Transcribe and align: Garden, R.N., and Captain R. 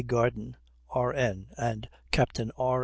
Garden, 0.07 0.55
R.N., 0.89 1.45
and 1.59 1.87
Captain 2.11 2.51
R. 2.57 2.79